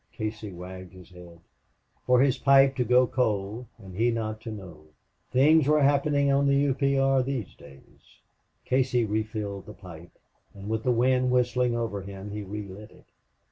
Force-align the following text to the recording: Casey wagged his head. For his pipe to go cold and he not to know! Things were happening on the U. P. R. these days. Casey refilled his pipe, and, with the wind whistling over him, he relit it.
Casey 0.11 0.51
wagged 0.51 0.93
his 0.93 1.11
head. 1.11 1.41
For 2.07 2.19
his 2.21 2.39
pipe 2.39 2.75
to 2.77 2.83
go 2.83 3.05
cold 3.05 3.67
and 3.77 3.95
he 3.95 4.09
not 4.09 4.41
to 4.41 4.51
know! 4.51 4.85
Things 5.29 5.67
were 5.67 5.83
happening 5.83 6.31
on 6.31 6.47
the 6.47 6.55
U. 6.55 6.73
P. 6.73 6.97
R. 6.97 7.21
these 7.21 7.53
days. 7.53 8.01
Casey 8.65 9.05
refilled 9.05 9.67
his 9.67 9.75
pipe, 9.75 10.17
and, 10.55 10.69
with 10.71 10.81
the 10.81 10.91
wind 10.91 11.29
whistling 11.29 11.75
over 11.77 12.01
him, 12.01 12.31
he 12.31 12.41
relit 12.41 12.89
it. 12.89 13.05